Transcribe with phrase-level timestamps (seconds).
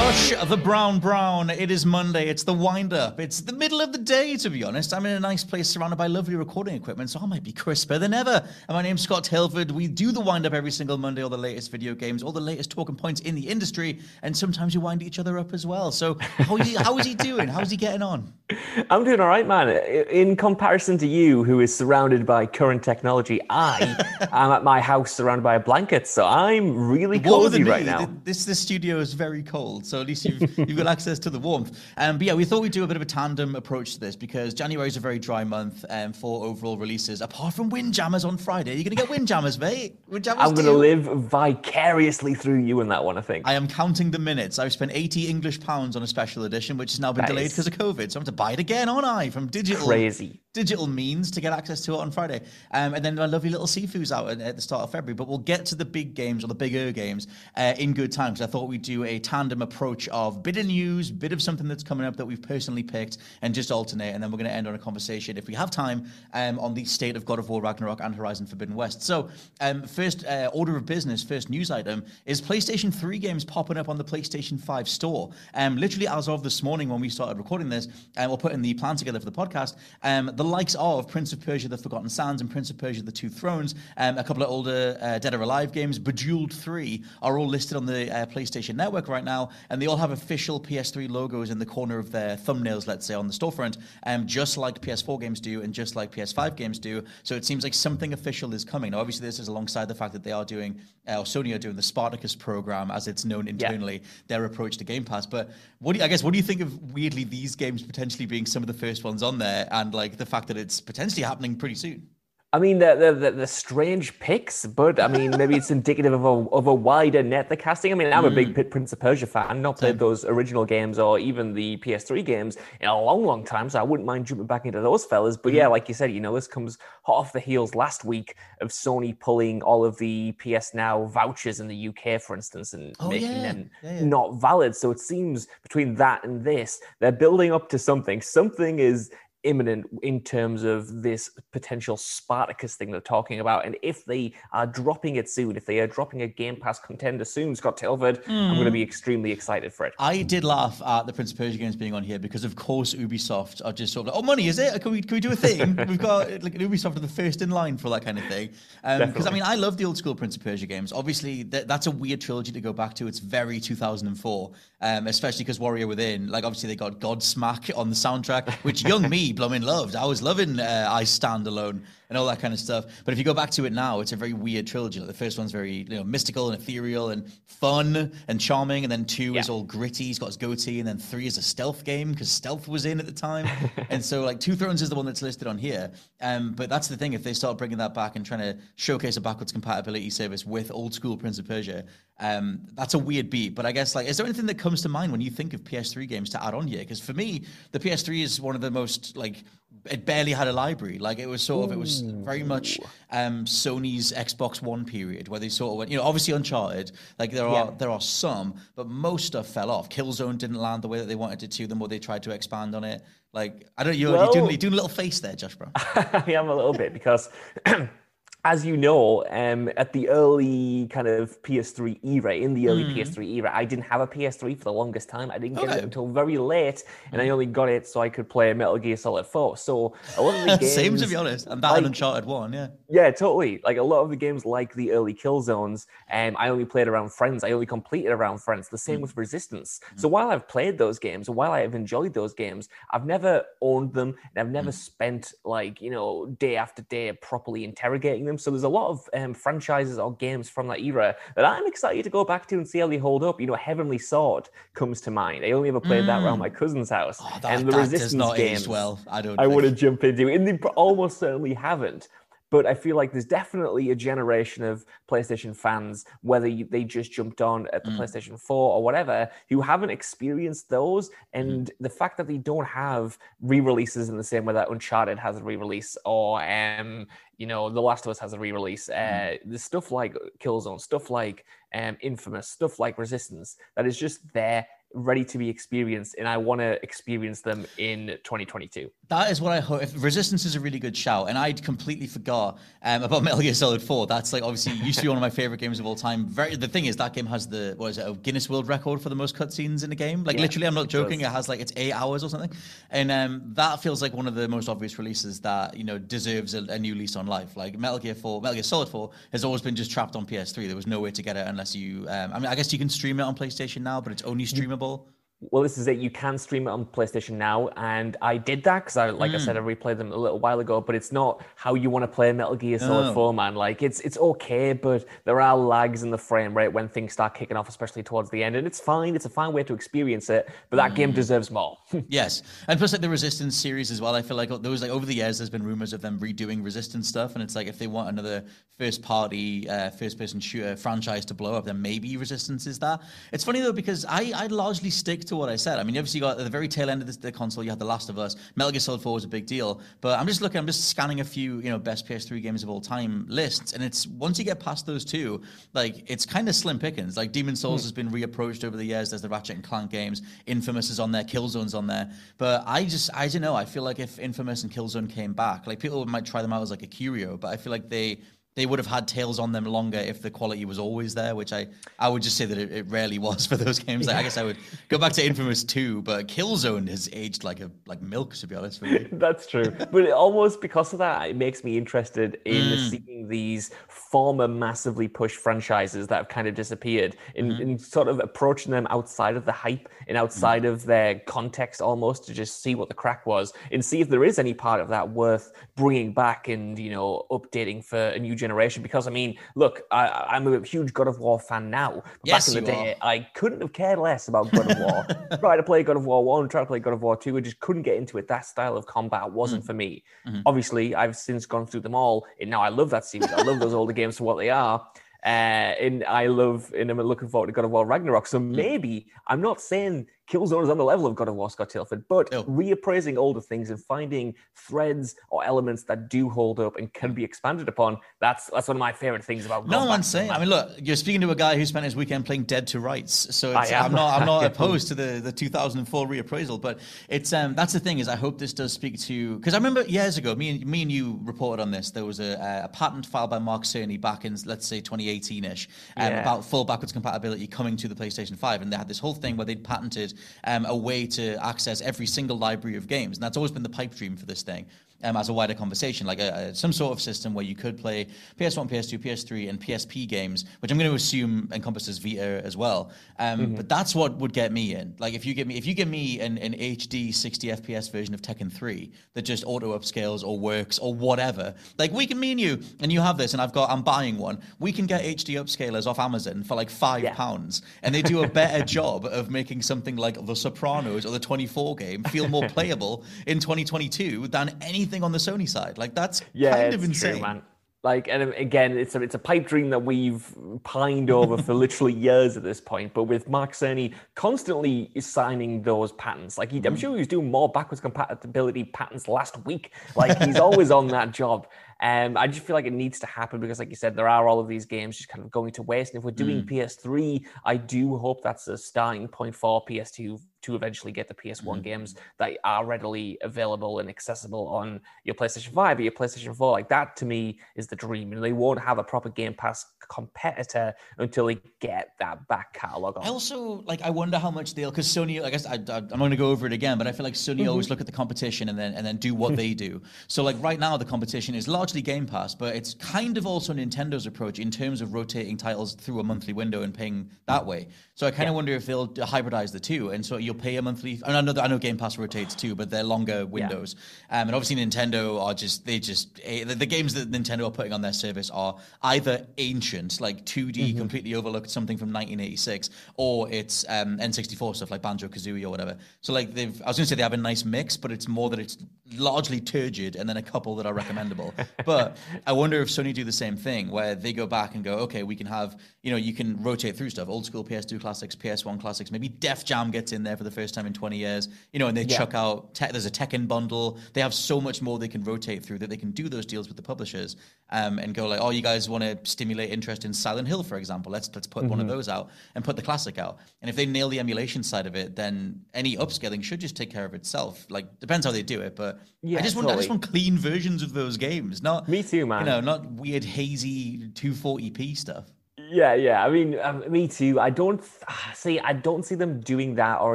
[0.00, 1.50] Josh, the Brown Brown.
[1.50, 2.26] It is Monday.
[2.28, 3.20] It's the wind up.
[3.20, 4.94] It's the middle of the day, to be honest.
[4.94, 7.98] I'm in a nice place surrounded by lovely recording equipment, so I might be crisper
[7.98, 8.42] than ever.
[8.68, 9.70] And my name's Scott Tailford.
[9.70, 12.40] We do the wind up every single Monday, all the latest video games, all the
[12.40, 15.92] latest talking points in the industry, and sometimes we wind each other up as well.
[15.92, 17.46] So, how is he, how is he doing?
[17.46, 18.32] How's he getting on?
[18.90, 19.68] I'm doing all right, man.
[20.08, 23.96] In comparison to you, who is surrounded by current technology, I
[24.32, 28.08] am at my house surrounded by a blanket, so I'm really cozy right now.
[28.24, 31.38] This this studio is very cold, so at least you've you've got access to the
[31.38, 31.78] warmth.
[31.96, 34.16] Um, but yeah, we thought we'd do a bit of a tandem approach to this
[34.16, 37.20] because January is a very dry month um, for overall releases.
[37.20, 39.98] Apart from Windjammers on Friday, Are you're gonna get Windjammers, mate.
[40.08, 40.42] Windjammers.
[40.42, 43.46] I'm going to to live vicariously through you in that one, I think.
[43.46, 44.58] I am counting the minutes.
[44.58, 47.46] I've spent 80 English pounds on a special edition, which has now been That delayed
[47.46, 48.12] is- because of COVID.
[48.12, 49.30] So I'm to buy it again, aren't I?
[49.30, 50.40] From digital Crazy.
[50.52, 52.40] Digital means to get access to it on Friday.
[52.72, 55.14] Um, and then my lovely little Sifu's out at, the start of February.
[55.14, 58.32] But we'll get to the big games or the bigger games uh, in good time
[58.32, 61.68] because I thought we'd do a tandem approach of bit of news, bit of something
[61.68, 64.12] that's coming up that we've personally picked, and just alternate.
[64.12, 66.74] And then we're going to end on a conversation, if we have time, um, on
[66.74, 69.02] the state of God of War Ragnarok and Horizon Forbidden West.
[69.02, 69.28] So,
[69.60, 73.88] um, first uh, order of business, first news item is PlayStation 3 games popping up
[73.88, 75.30] on the PlayStation 5 store.
[75.54, 77.86] Um, literally, as of this morning when we started recording this,
[78.16, 81.34] and we'll put in the plan together for the podcast, um, the likes of Prince
[81.34, 84.42] of Persia: The Forgotten Sands and Prince of Persia: The Two Thrones, um, a couple
[84.42, 88.24] of older uh, Dead or Alive games, Bejeweled 3, are all listed on the uh,
[88.24, 92.10] PlayStation Network right now, and they all have official PS3 logos in the corner of
[92.10, 95.94] their thumbnails, let's say, on the storefront, um, just like PS4 games do and just
[95.94, 97.04] like PS5 games do.
[97.22, 98.92] So it seems like something official is coming.
[98.92, 101.58] Now, obviously, this is alongside the fact that they are doing, uh, or Sony are
[101.58, 105.26] doing the Spartacus program, as it's known internally, their approach to Game Pass.
[105.26, 105.50] But
[105.80, 108.46] what do you, I guess, what do you think of weirdly these games potentially being
[108.46, 111.56] some of the first ones on there, and like the fact that it's potentially happening
[111.56, 112.08] pretty soon?
[112.52, 116.24] I mean, the, the, the, the strange picks, but I mean, maybe it's indicative of
[116.24, 117.92] a, of a wider net they're casting.
[117.92, 118.68] I mean, I'm a big hmm.
[118.68, 122.88] Prince of Persia fan, not played those original games or even the PS3 games in
[122.88, 125.36] a long, long time, so I wouldn't mind jumping back into those fellas.
[125.36, 125.70] But yeah, hmm.
[125.70, 129.16] like you said, you know, this comes hot off the heels last week of Sony
[129.16, 133.30] pulling all of the PS Now vouchers in the UK, for instance, and Oh, making
[133.30, 133.42] yeah.
[133.42, 134.04] them Yeah, yeah.
[134.04, 134.74] not valid.
[134.74, 138.20] So it seems between that and this, they're building up to something.
[138.20, 139.12] Something is
[139.42, 143.64] imminent in terms of this potential Spartacus thing they're talking about.
[143.64, 147.24] And if they are dropping it soon, if they are dropping a Game Pass contender
[147.24, 149.94] soon, Scott Tailford, I'm going to be extremely excited for it.
[149.98, 152.94] I did laugh at the Prince of Persia games being on here because, of course,
[152.94, 154.80] Ubisoft are just sort of like, oh, money, is it?
[154.82, 155.76] Can we, can we do a thing?
[155.88, 158.50] We've got like Ubisoft are the first in line for that kind of thing.
[158.82, 160.92] Because, I mean, I love the old school Prince of Persia games.
[160.92, 163.06] Obviously, th- that's a weird trilogy to go back to.
[163.06, 164.50] It's very 2004,
[164.80, 169.08] um, especially because Warrior Within, like, obviously, they got Godsmack on the soundtrack, which young
[169.08, 169.96] me, blooming loved.
[169.96, 172.84] I was loving uh, I Stand Alone and all that kind of stuff.
[173.04, 174.98] But if you go back to it now, it's a very weird trilogy.
[174.98, 178.92] Like the first one's very you know mystical and ethereal and fun and charming, and
[178.92, 180.04] then two is all gritty.
[180.04, 182.98] He's got his goatee, and then three is a stealth game because stealth was in
[182.98, 183.46] at the time.
[183.90, 185.90] and so like Two Thrones is the one that's listed on here.
[186.20, 189.16] Um, but that's the thing if they start bringing that back and trying to showcase
[189.16, 191.84] a backwards compatibility service with old school Prince of Persia,
[192.18, 193.54] um, that's a weird beat.
[193.54, 195.62] But I guess like is there anything that comes to mind when you think of
[195.62, 196.80] PS3 games to add on here?
[196.80, 199.44] Because for me, the PS3 is one of the most like
[199.86, 200.98] it barely had a library.
[200.98, 202.78] Like it was sort of, it was very much
[203.10, 206.92] um, Sony's Xbox One period where they sort of went, you know, obviously Uncharted.
[207.18, 207.70] Like there are Yeah.
[207.78, 209.88] there are some, but most stuff fell off.
[209.88, 211.66] Killzone didn't land the way that they wanted it to.
[211.66, 213.02] The more they tried to expand on it,
[213.32, 215.72] like I don't, you're, you're, doing, you're doing a little face there, Josh Brown.
[215.76, 217.30] I am a little bit because
[218.44, 222.96] as you know, um, at the early kind of PS3 era, in the early mm.
[222.96, 225.30] PS3 era, I didn't have a PS3 for the longest time.
[225.30, 225.78] I didn't get okay.
[225.78, 228.96] it until very late, and I only got it so I could play Metal Gear
[228.96, 229.58] Solid 4.
[229.58, 232.52] So a lot of the games, same to be honest, and that like, Uncharted One,
[232.52, 233.60] yeah, yeah, totally.
[233.62, 237.12] Like a lot of the games, like the early Killzones, um, I only played around
[237.12, 237.44] friends.
[237.44, 238.68] I only completed around friends.
[238.70, 239.02] The same mm.
[239.02, 239.80] with Resistance.
[239.94, 240.00] Mm.
[240.00, 243.92] So while I've played those games, while I have enjoyed those games, I've never owned
[243.92, 244.74] them, and I've never mm.
[244.74, 248.38] spent like you know day after day properly interrogating them them.
[248.38, 252.04] So there's a lot of um, franchises or games from that era that I'm excited
[252.04, 253.40] to go back to and see how they hold up.
[253.40, 255.44] You know, Heavenly Sword comes to mind.
[255.44, 256.06] I only ever played mm.
[256.06, 258.68] that around my cousin's house, oh, that, and the Resistance games.
[258.68, 259.38] Well, I don't.
[259.38, 262.08] I want to jump into, and they almost certainly haven't
[262.50, 267.40] but I feel like there's definitely a generation of PlayStation fans, whether they just jumped
[267.40, 267.98] on at the mm.
[267.98, 271.10] PlayStation 4 or whatever, who haven't experienced those.
[271.32, 271.70] And mm.
[271.78, 275.44] the fact that they don't have re-releases in the same way that Uncharted has a
[275.44, 277.06] re-release or um,
[277.38, 278.90] you know, The Last of Us has a re-release.
[278.92, 279.34] Mm.
[279.34, 284.20] Uh, the stuff like Killzone, stuff like um, Infamous, stuff like Resistance, that is just
[284.34, 288.90] there ready to be experienced and I want to experience them in 2022.
[289.08, 289.82] That is what I hope.
[289.82, 293.54] If Resistance is a really good shout, and I'd completely forgot um, about Metal Gear
[293.54, 294.06] Solid 4.
[294.06, 296.26] That's like obviously used to be one of my favorite games of all time.
[296.26, 296.54] Very.
[296.54, 298.08] The thing is, that game has the what is it?
[298.08, 300.24] A Guinness World Record for the most cutscenes in a game.
[300.24, 301.20] Like yeah, literally, I'm not joking.
[301.20, 302.52] It, it, has like it's eight hours or something,
[302.90, 306.54] and um, that feels like one of the most obvious releases that you know deserves
[306.54, 307.56] a, a, new lease on life.
[307.56, 310.66] Like Metal Gear 4, Metal Gear Solid 4 has always been just trapped on PS3.
[310.66, 312.06] There was no way to get it unless you.
[312.08, 314.44] Um, I mean, I guess you can stream it on PlayStation now, but it's only
[314.44, 315.96] streamable sustainable well, this is it.
[315.96, 319.36] You can stream it on PlayStation now, and I did that because I, like mm.
[319.36, 320.82] I said, I replayed them a little while ago.
[320.82, 323.14] But it's not how you want to play Metal Gear Solid oh.
[323.14, 323.54] 4, man.
[323.54, 327.34] Like it's it's okay, but there are lags in the frame rate when things start
[327.34, 328.54] kicking off, especially towards the end.
[328.54, 329.16] And it's fine.
[329.16, 330.96] It's a fine way to experience it, but that mm.
[330.96, 331.78] game deserves more.
[332.08, 334.14] yes, and plus like the Resistance series as well.
[334.14, 337.08] I feel like those like over the years, there's been rumors of them redoing Resistance
[337.08, 338.44] stuff, and it's like if they want another
[338.76, 343.00] first party, uh, first person shooter franchise to blow up, then maybe Resistance is that.
[343.32, 345.78] It's funny though because I I largely stick to what I said.
[345.78, 347.70] I mean, obviously, you got at the very tail end of the, the, console, you
[347.70, 348.36] had The Last of Us.
[348.56, 349.80] Metal Gear Solid 4 was a big deal.
[350.00, 352.68] But I'm just looking, I'm just scanning a few, you know, best PS3 games of
[352.68, 353.72] all time lists.
[353.72, 355.42] And it's once you get past those two,
[355.72, 357.16] like, it's kind of slim pickings.
[357.16, 357.84] Like, Demon's Souls mm.
[357.84, 359.10] has been reapproached over the years.
[359.10, 360.22] There's the Ratchet and Clank games.
[360.46, 361.24] Infamous is on there.
[361.24, 362.10] Killzone's on there.
[362.38, 363.54] But I just, I don't know.
[363.54, 366.62] I feel like if Infamous and Killzone came back, like, people might try them out
[366.62, 368.20] as like a curio, but I feel like they,
[368.56, 371.52] they would have had tails on them longer if the quality was always there, which
[371.52, 371.68] I,
[371.98, 374.06] I would just say that it, it rarely was for those games.
[374.06, 374.56] Like, I guess I would
[374.88, 378.56] go back to Infamous 2, but Killzone has aged like a like milk, to be
[378.56, 379.08] honest with you.
[379.12, 379.70] That's true.
[379.70, 382.90] but almost because of that, it makes me interested in mm.
[382.90, 387.62] seeing these former massively pushed franchises that have kind of disappeared in, mm-hmm.
[387.62, 390.70] in sort of approaching them outside of the hype and outside mm.
[390.70, 394.24] of their context almost to just see what the crack was and see if there
[394.24, 398.34] is any part of that worth bringing back and, you know, updating for a new
[398.40, 402.02] generation because I mean, look, I, am a huge God of War fan now.
[402.24, 403.08] Yes, back in the day, are.
[403.08, 405.38] I couldn't have cared less about God of War.
[405.38, 407.40] tried to play God of War one, tried to play God of War two, I
[407.40, 408.26] just couldn't get into it.
[408.28, 409.66] That style of combat wasn't mm.
[409.66, 410.02] for me.
[410.26, 410.40] Mm-hmm.
[410.46, 413.32] Obviously, I've since gone through them all, and now I love that series.
[413.32, 414.86] I love those older games for what they are.
[415.24, 418.26] Uh, and I love, and I'm looking forward to God of War Ragnarok.
[418.26, 418.54] So mm.
[418.54, 422.04] maybe I'm not saying Killzone is on the level of God of War Scott Tailford,
[422.08, 422.44] but oh.
[422.44, 427.24] reappraising older things and finding threads or elements that do hold up and can be
[427.24, 427.98] expanded upon.
[428.20, 429.66] That's that's one of my favorite things about.
[429.66, 430.30] No one's saying.
[430.30, 432.80] I mean, look, you're speaking to a guy who spent his weekend playing Dead to
[432.80, 436.78] Rights, so I'm not I'm not opposed to the the 2004 reappraisal, but
[437.08, 439.82] it's um that's the thing is I hope this does speak to because I remember
[439.82, 441.90] years ago me and me and you reported on this.
[441.90, 445.66] There was a, a patent filed by Mark Cerny back in let's say 2018ish
[445.96, 446.20] um, yeah.
[446.20, 449.36] about full backwards compatibility coming to the PlayStation 5, and they had this whole thing
[449.36, 450.14] where they'd patented
[450.44, 453.16] um, a way to access every single library of games.
[453.16, 454.66] And that's always been the pipe dream for this thing
[455.02, 457.78] um, as a wider conversation, like a, a, some sort of system where you could
[457.78, 458.06] play
[458.38, 462.90] PS1, PS2, PS3, and PSP games, which I'm going to assume encompasses Vita as well.
[463.18, 463.54] Um, mm-hmm.
[463.56, 464.94] But that's what would get me in.
[464.98, 468.14] Like if you give me if you give me an, an HD 60 FPS version
[468.14, 472.32] of Tekken 3 that just auto upscales or works or whatever, like we can me
[472.32, 474.40] and you, and you have this, and I've got I'm buying one.
[474.58, 477.14] We can get HD upscalers off Amazon for like five yeah.
[477.14, 481.18] pounds, and they do a better job of making something like The Sopranos or the
[481.18, 485.78] 24 game feel more playable in 2022 than anything anything on the Sony side.
[485.78, 487.12] Like that's yeah, kind of insane.
[487.12, 487.42] True, man.
[487.82, 490.22] Like, and again, it's a, it's a pipe dream that we've
[490.64, 492.92] pined over for literally years at this point.
[492.92, 496.74] But with Mark Cerny constantly signing those patents, like he, I'm mm-hmm.
[496.74, 499.72] sure he was doing more backwards compatibility patents last week.
[499.96, 501.46] Like he's always on that job.
[501.82, 504.28] Um, I just feel like it needs to happen because, like you said, there are
[504.28, 505.94] all of these games just kind of going to waste.
[505.94, 506.50] And if we're doing mm.
[506.50, 511.42] PS3, I do hope that's a starting point for PS2 to eventually get the PS1
[511.42, 511.60] mm-hmm.
[511.60, 516.52] games that are readily available and accessible on your PlayStation 5 or your PlayStation 4.
[516.52, 518.12] Like that to me is the dream.
[518.12, 522.96] And they won't have a proper Game Pass competitor until they get that back catalog
[522.96, 523.04] on.
[523.04, 526.10] I also like I wonder how much they'll because Sony I guess I, am going
[526.10, 527.48] to go over it again, but I feel like Sony mm-hmm.
[527.50, 529.82] always look at the competition and then and then do what they do.
[530.06, 533.52] So like right now the competition is largely Game Pass, but it's kind of also
[533.52, 537.68] Nintendo's approach in terms of rotating titles through a monthly window and paying that way.
[537.94, 538.36] So I kind of yeah.
[538.36, 541.00] wonder if they'll hybridize the two, and so you'll pay a monthly.
[541.04, 543.76] I know I know Game Pass rotates too, but they're longer windows.
[544.10, 544.22] Yeah.
[544.22, 547.52] Um, and obviously Nintendo are just they just eh, the, the, games that Nintendo are
[547.52, 550.78] putting on their service are either ancient, like 2D, mm-hmm.
[550.78, 555.76] completely overlooked something from 1986, or it's um, N64 stuff like Banjo Kazooie or whatever.
[556.00, 558.08] So like they've, I was going to say they have a nice mix, but it's
[558.08, 558.58] more that it's
[558.96, 561.34] largely turgid, and then a couple that are recommendable.
[561.64, 564.78] but I wonder if Sony do the same thing, where they go back and go,
[564.78, 568.14] okay, we can have you know you can rotate through stuff, old school PS2 classics,
[568.14, 571.28] PS1 classics, maybe Def Jam gets in there for the first time in 20 years,
[571.52, 571.98] you know, and they yeah.
[571.98, 573.78] chuck out, te- there's a Tekken bundle.
[573.92, 576.48] They have so much more they can rotate through that they can do those deals
[576.48, 577.16] with the publishers
[577.50, 580.56] um, and go like, oh, you guys want to stimulate interest in Silent Hill, for
[580.56, 580.92] example.
[580.92, 581.50] Let's let's put mm-hmm.
[581.50, 581.76] one of mm-hmm.
[581.76, 583.18] those out and put the classic out.
[583.42, 586.70] And if they nail the emulation side of it, then any upscaling should just take
[586.70, 587.46] care of itself.
[587.50, 590.16] Like depends how they do it, but yeah, I just want I just want clean
[590.16, 592.20] versions of those games, not me too, man.
[592.20, 595.06] You know, not weird hazy 240p stuff.
[595.50, 596.04] Yeah, yeah.
[596.04, 597.18] I mean, um, me too.
[597.18, 597.62] I don't
[598.14, 598.38] see.
[598.38, 599.94] I don't see them doing that or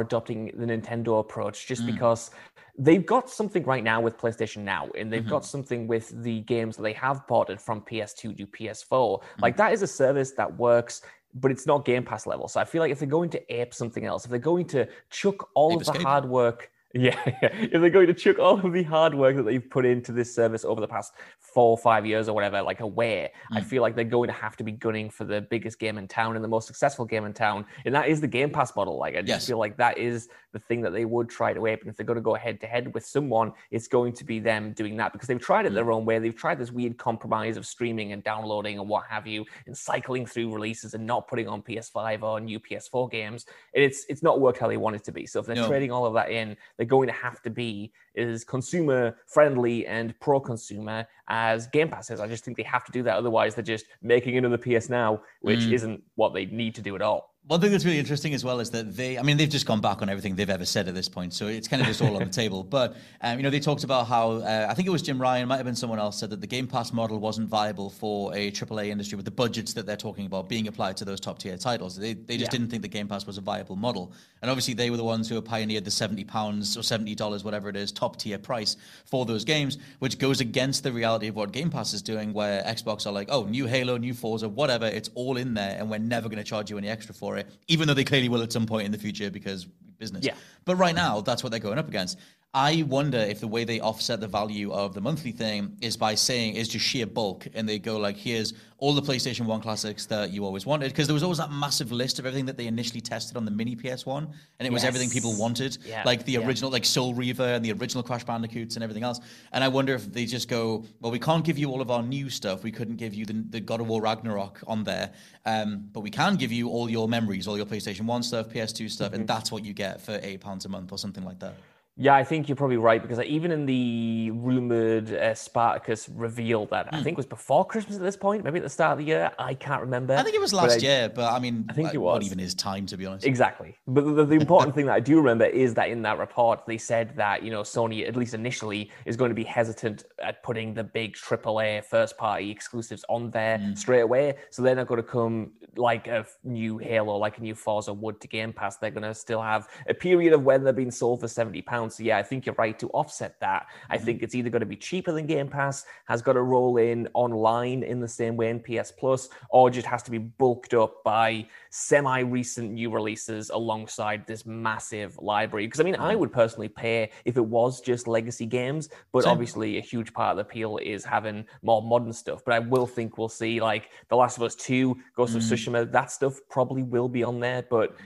[0.00, 1.86] adopting the Nintendo approach, just mm.
[1.86, 2.30] because
[2.78, 5.30] they've got something right now with PlayStation Now, and they've mm-hmm.
[5.30, 8.90] got something with the games that they have ported from PS2 to PS4.
[8.90, 9.42] Mm-hmm.
[9.42, 11.02] Like that is a service that works.
[11.38, 12.48] But it's not Game Pass level.
[12.48, 14.88] So I feel like if they're going to ape something else, if they're going to
[15.10, 18.72] chuck all of the hard work yeah, yeah, if they're going to chuck all of
[18.72, 22.06] the hard work that they've put into this service over the past four or five
[22.06, 23.56] years or whatever, like away, mm.
[23.56, 26.08] I feel like they're going to have to be gunning for the biggest game in
[26.08, 28.98] town and the most successful game in town, and that is the Game Pass model.
[28.98, 29.46] Like I just yes.
[29.46, 32.06] feel like that is the thing that they would try to ape, and if they're
[32.06, 35.12] going to go head to head with someone, it's going to be them doing that
[35.12, 35.74] because they've tried it mm.
[35.74, 36.18] their own way.
[36.18, 40.26] They've tried this weird compromise of streaming and downloading and what have you, and cycling
[40.26, 43.46] through releases and not putting on PS5 or new PS4 games.
[43.74, 45.26] And it's it's not worked how they want it to be.
[45.26, 45.68] So if they're no.
[45.68, 50.18] trading all of that in, they're going to have to be as consumer friendly and
[50.20, 52.20] pro consumer as Game Pass is.
[52.20, 53.16] I just think they have to do that.
[53.16, 55.72] Otherwise, they're just making another PS Now, which mm.
[55.72, 57.34] isn't what they need to do at all.
[57.48, 59.80] One thing that's really interesting as well is that they, I mean, they've just gone
[59.80, 61.32] back on everything they've ever said at this point.
[61.32, 62.64] So it's kind of just all on the table.
[62.64, 65.46] But, um, you know, they talked about how, uh, I think it was Jim Ryan,
[65.46, 68.50] might have been someone else, said that the Game Pass model wasn't viable for a
[68.50, 71.56] AAA industry with the budgets that they're talking about being applied to those top tier
[71.56, 71.96] titles.
[71.96, 72.58] They, they just yeah.
[72.58, 74.12] didn't think the Game Pass was a viable model.
[74.42, 77.76] And obviously, they were the ones who have pioneered the £70 or $70, whatever it
[77.76, 81.70] is, top tier price for those games, which goes against the reality of what Game
[81.70, 85.36] Pass is doing, where Xbox are like, oh, new Halo, new Forza, whatever, it's all
[85.36, 87.35] in there, and we're never going to charge you any extra for it,
[87.68, 89.66] even though they clearly will at some point in the future because
[89.98, 90.24] business.
[90.24, 90.34] Yeah.
[90.64, 92.18] But right now, that's what they're going up against.
[92.56, 96.14] I wonder if the way they offset the value of the monthly thing is by
[96.14, 100.06] saying is just sheer bulk, and they go like, here's all the PlayStation One classics
[100.06, 102.66] that you always wanted, because there was always that massive list of everything that they
[102.66, 106.02] initially tested on the mini PS One, and it was everything people wanted, yeah.
[106.06, 106.46] like the yeah.
[106.46, 109.20] original, like Soul Reaver and the original Crash Bandicoots and everything else.
[109.52, 112.02] And I wonder if they just go, well, we can't give you all of our
[112.02, 112.64] new stuff.
[112.64, 115.12] We couldn't give you the, the God of War Ragnarok on there,
[115.44, 118.90] um, but we can give you all your memories, all your PlayStation One stuff, PS2
[118.90, 119.20] stuff, mm-hmm.
[119.20, 121.52] and that's what you get for eight pounds a month or something like that.
[121.98, 126.86] Yeah, I think you're probably right because even in the rumored uh, Spartacus reveal that
[126.86, 126.94] mm.
[126.94, 127.04] I hmm.
[127.04, 129.54] think was before Christmas at this point, maybe at the start of the year, I
[129.54, 130.14] can't remember.
[130.14, 132.16] I think it was last but year, but I mean, I think it was.
[132.16, 133.24] What even his time to be honest?
[133.24, 133.76] Exactly.
[133.86, 136.76] But the, the important thing that I do remember is that in that report they
[136.76, 140.74] said that you know Sony, at least initially, is going to be hesitant at putting
[140.74, 143.76] the big AAA first party exclusives on there mm.
[143.76, 144.34] straight away.
[144.50, 148.20] So they're not going to come like a new Halo, like a new Forza would
[148.20, 148.76] to Game Pass.
[148.76, 151.85] They're going to still have a period of when they're being sold for seventy pounds
[151.90, 153.66] so yeah, I think you're right to offset that.
[153.88, 154.04] I mm-hmm.
[154.04, 157.08] think it's either going to be cheaper than Game Pass, has got to roll in
[157.14, 161.02] online in the same way in PS Plus, or just has to be bulked up
[161.04, 165.66] by semi-recent new releases alongside this massive library.
[165.66, 166.20] Because I mean, I mm-hmm.
[166.20, 169.32] would personally pay if it was just legacy games, but Same.
[169.32, 172.42] obviously a huge part of the appeal is having more modern stuff.
[172.44, 175.36] But I will think we'll see like The Last of Us 2, Ghost mm.
[175.36, 177.62] of Tsushima, that stuff probably will be on there.
[177.68, 177.96] But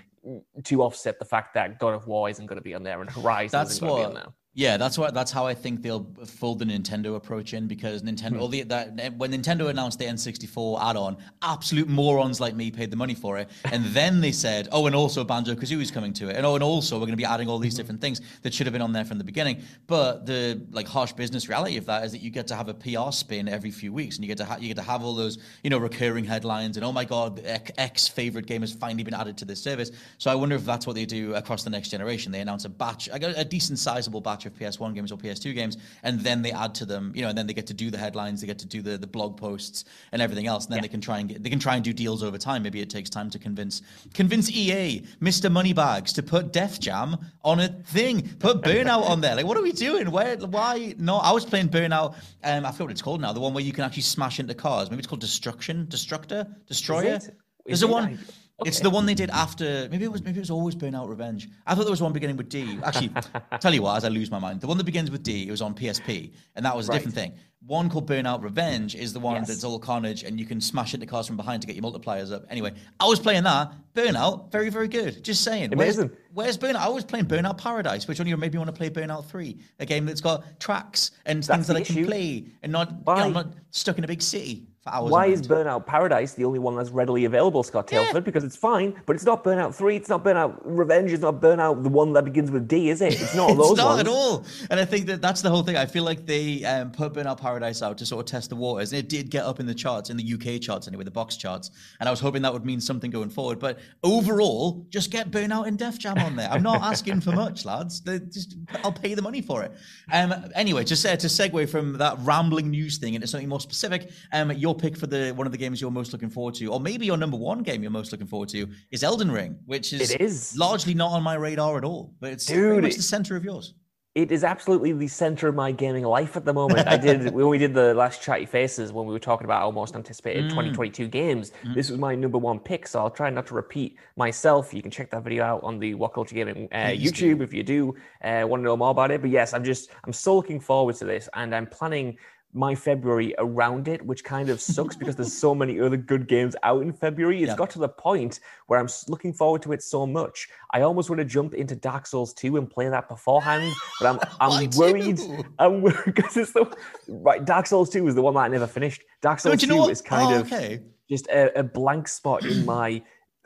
[0.64, 3.10] to offset the fact that God of War isn't going to be on there and
[3.10, 4.32] Horizon that's isn't going to be on there.
[4.52, 8.30] Yeah, that's what that's how I think they'll fold the Nintendo approach in because Nintendo,
[8.34, 8.40] Hmm.
[8.40, 12.96] all the, that when Nintendo announced the N64 add-on, absolute morons like me paid the
[12.96, 16.30] money for it, and then they said, oh, and also Banjo Kazooie is coming to
[16.30, 17.62] it, and oh, and also we're going to be adding all Hmm.
[17.62, 19.62] these different things that should have been on there from the beginning.
[19.86, 22.74] But the like harsh business reality of that is that you get to have a
[22.74, 25.14] PR spin every few weeks, and you get to ha- you get to have all
[25.14, 29.04] those you know recurring headlines, and oh my god, X, X favorite game has finally
[29.04, 29.92] been added to this service.
[30.18, 32.32] So I wonder if that's what they do across the next generation.
[32.32, 35.76] They announce a batch, a, a decent sizable batch of PS1 games or PS2 games,
[36.02, 37.98] and then they add to them, you know, and then they get to do the
[37.98, 40.88] headlines, they get to do the, the blog posts and everything else, and then they
[40.88, 42.62] can try and get, they can try and do deals over time.
[42.62, 43.82] Maybe it takes time to convince
[44.14, 45.50] convince EA, Mr.
[45.50, 49.34] Moneybags, to put Def Jam on a thing, put Burnout on there.
[49.36, 50.10] Like, what are we doing?
[50.10, 50.36] Where?
[50.36, 50.94] Why?
[50.98, 52.14] No, I was playing Burnout.
[52.44, 53.32] Um, I forgot what it's called now.
[53.32, 54.90] The one where you can actually smash into cars.
[54.90, 57.20] Maybe it's called Destruction, Destructor, Destroyer.
[57.66, 58.18] There's a one.
[58.64, 59.88] I- It's the one they did after.
[59.90, 60.22] Maybe it was.
[60.22, 61.48] Maybe it was always Burnout Revenge.
[61.66, 62.78] I thought there was one beginning with D.
[62.82, 63.12] Actually,
[63.60, 65.50] tell you what, as I lose my mind, the one that begins with D, it
[65.50, 67.32] was on PSP, and that was a different thing.
[67.66, 69.48] One called Burnout Revenge is the one Yes.
[69.48, 72.32] that's all carnage, and you can smash into cars from behind to get your multipliers
[72.32, 72.44] up.
[72.48, 75.22] Anyway, I was playing that Burnout, very very good.
[75.22, 75.72] Just saying.
[75.72, 76.08] Amazing.
[76.32, 76.80] Where's, where's Burnout?
[76.80, 79.84] I was playing Burnout Paradise, which only you maybe want to play Burnout Three, a
[79.84, 82.06] game that's got tracks and things that I can issue.
[82.06, 85.10] play, and not you know, I'm not stuck in a big city for hours.
[85.10, 85.40] Why is.
[85.50, 88.24] Burnout Paradise the only one that's readily available, Scott Tailford?
[88.24, 91.82] Because it's fine, but it's not Burnout 3, it's not Burnout Revenge, it's not Burnout
[91.82, 93.20] the one that begins with D, is it?
[93.20, 94.00] It's not those not ones.
[94.00, 94.44] at all.
[94.70, 95.76] And I think that that's the whole thing.
[95.76, 98.92] I feel like they um, put Burnout Paradise out to sort of test the waters,
[98.92, 101.36] and it did get up in the charts, in the UK charts anyway, the box
[101.36, 101.70] charts.
[101.98, 103.58] And I was hoping that would mean something going forward.
[103.58, 106.48] But overall, just get Burnout and Def Jam on there.
[106.50, 108.00] I'm not asking for much, lads.
[108.00, 109.72] Just I'll pay the money for it.
[110.12, 114.10] Um, anyway, just uh, to segue from that rambling news thing into something more specific,
[114.32, 116.80] um, your pick for the one of the games you're most looking forward to, or
[116.80, 120.10] maybe your number one game you're most looking forward to, is Elden Ring, which is,
[120.10, 120.56] It is.
[120.56, 122.14] largely not on my radar at all.
[122.20, 123.74] But it's Dude, much the center of yours.
[124.16, 126.88] It is absolutely the center of my gaming life at the moment.
[126.88, 129.70] I did when we did the last chatty faces when we were talking about our
[129.70, 130.48] most anticipated Mm.
[130.50, 131.52] 2022 games.
[131.52, 131.74] Mm-hmm.
[131.74, 134.74] This was my number one pick, so I'll try not to repeat myself.
[134.74, 137.62] You can check that video out on the What Culture Gaming uh, YouTube if you
[137.62, 139.20] do uh, want to know more about it.
[139.20, 142.18] But yes, I'm just I'm so looking forward to this, and I'm planning
[142.52, 146.56] my February around it, which kind of sucks because there's so many other good games
[146.64, 147.42] out in February.
[147.42, 147.56] It's Yeah.
[147.56, 150.48] got to the point where I'm looking forward to it so much.
[150.72, 154.18] I almost want to jump into Dark Souls 2 and play that beforehand, but I'm
[154.40, 155.20] I'm worried.
[155.58, 156.66] I'm worried because it's the
[157.08, 157.44] right.
[157.44, 159.02] Dark Souls 2 is the one that I never finished.
[159.22, 159.90] Dark Souls do you know 2 what?
[159.92, 160.80] is kind Oh, of okay.
[161.08, 163.02] just a, a blank spot in my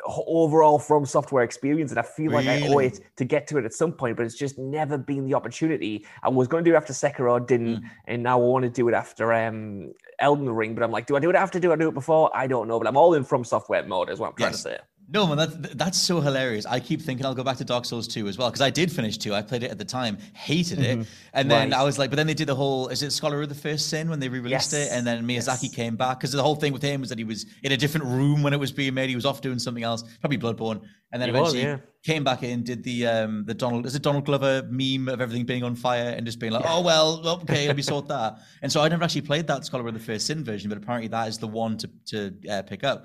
[0.06, 3.64] overall from software experience and i feel like i owe it to get to it
[3.64, 6.06] at some point but it's just never been the opportunity.
[6.22, 7.82] I was going to do it after sekiro didn't Mm.
[8.06, 11.16] and now i want to do it after um elden ring but i'm like do
[11.16, 11.58] i do it after?
[11.58, 12.30] Do i do it before?
[12.36, 14.62] I don't know but i'm all in from software mode is what i'm trying Yes.
[14.62, 16.64] to say No, man, that's that's so hilarious.
[16.64, 18.90] I keep thinking I'll go back to Dark Souls 2 as well because I did
[18.90, 19.34] finish 2.
[19.34, 21.78] I played it at the time, hated it, and then Right.
[21.80, 23.90] I was like, but then they did the whole is it Scholar of the First
[23.90, 24.88] Sin when they re-released Yes.
[24.90, 25.74] it, and then Miyazaki Yes.
[25.74, 28.06] came back because the whole thing with him was that he was in a different
[28.06, 29.10] room when it was being made.
[29.10, 30.80] He was off doing something else, probably Bloodborne,
[31.12, 31.78] and then He was, eventually yeah.
[32.02, 35.44] came back in, did the um the Donald is it Donald Glover meme of everything
[35.44, 38.38] being on fire and just being like, oh well, okay, let me sort that.
[38.62, 41.08] And so I never actually played that Scholar of the First Sin version, but apparently
[41.08, 43.04] that is the one to to uh, pick up.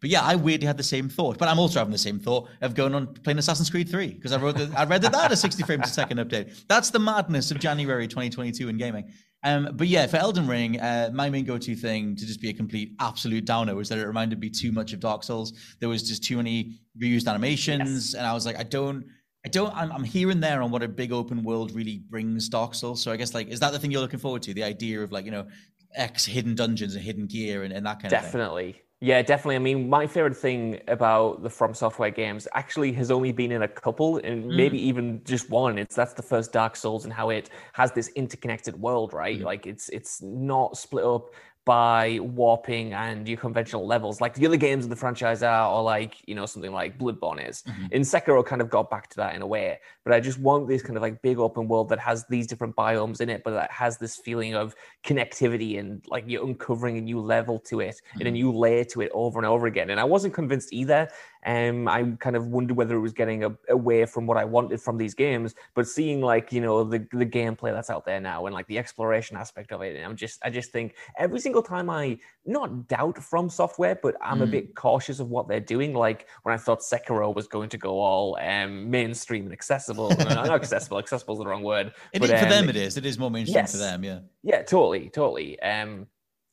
[0.00, 1.38] But yeah, I weirdly had the same thought.
[1.38, 4.32] But I'm also having the same thought of going on playing Assassin's Creed 3 because
[4.32, 6.66] I wrote the, I read that that had a 60 frames a second update.
[6.68, 9.12] That's the madness of January 2022 in gaming.
[9.44, 12.52] Um, but yeah, for Elden Ring, uh, my main go-to thing to just be a
[12.52, 15.52] complete absolute downer was that it reminded me too much of Dark Souls.
[15.78, 18.14] There was just too many reused animations, yes.
[18.14, 19.04] and I was like, I don't.
[19.46, 19.72] I don't.
[19.74, 23.00] I'm, I'm here and there on what a big open world really brings Dark Souls.
[23.00, 24.52] So I guess like, is that the thing you're looking forward to?
[24.52, 25.46] The idea of like, you know,
[25.94, 28.70] X hidden dungeons and hidden gear and, and that kind Definitely.
[28.70, 28.72] of thing.
[28.72, 28.87] Definitely.
[29.00, 29.54] Yeah, definitely.
[29.54, 33.62] I mean, my favorite thing about the From Software games actually has only been in
[33.62, 34.56] a couple, and mm.
[34.56, 35.78] maybe even just one.
[35.78, 39.38] It's that's the first Dark Souls and how it has this interconnected world, right?
[39.38, 39.44] Mm.
[39.44, 41.30] Like it's it's not split up
[41.68, 45.82] by warping and your conventional levels like the other games of the franchise are or
[45.82, 47.84] like you know something like bloodborne is mm-hmm.
[47.92, 50.66] in sekiro kind of got back to that in a way but i just want
[50.66, 53.50] this kind of like big open world that has these different biomes in it but
[53.50, 57.96] that has this feeling of connectivity and like you're uncovering a new level to it
[57.96, 58.20] mm-hmm.
[58.20, 61.06] and a new layer to it over and over again and i wasn't convinced either
[61.46, 64.80] um, I kind of wondered whether it was getting a, away from what I wanted
[64.80, 68.46] from these games, but seeing like you know the the gameplay that's out there now
[68.46, 71.62] and like the exploration aspect of it, and I'm just I just think every single
[71.62, 74.44] time I not doubt from software, but I'm mm.
[74.44, 75.94] a bit cautious of what they're doing.
[75.94, 80.24] Like when I thought Sekiro was going to go all um, mainstream and accessible, no,
[80.24, 81.92] not accessible, accessible is the wrong word.
[82.12, 82.96] It but, is, um, for them, it is.
[82.96, 83.72] It is more mainstream yes.
[83.72, 84.02] for them.
[84.02, 84.20] Yeah.
[84.42, 85.60] Yeah, totally, totally.
[85.60, 86.06] Um,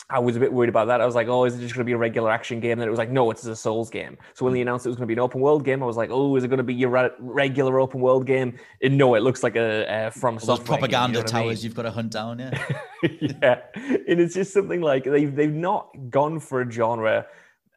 [0.09, 1.01] I was a bit worried about that.
[1.01, 2.73] I was like, oh, is it just going to be a regular action game?
[2.73, 4.17] And then it was like, no, it's a Souls game.
[4.35, 4.67] So when they hmm.
[4.67, 6.43] announced it was going to be an open world game, I was like, oh, is
[6.43, 8.57] it going to be your re- regular open world game?
[8.83, 11.53] And no, it looks like a, a from those propaganda game, you know towers I
[11.55, 11.63] mean?
[11.63, 12.39] you've got to hunt down.
[12.39, 12.73] Yeah,
[13.19, 13.61] yeah.
[13.75, 17.25] And it's just something like they've they've not gone for a genre